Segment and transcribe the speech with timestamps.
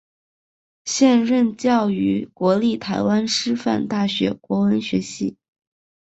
[0.83, 5.37] 现任教于国立台湾师范大学国文学系。